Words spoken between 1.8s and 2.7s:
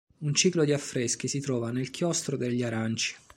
chiostro degli